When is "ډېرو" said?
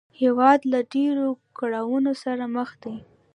0.93-1.27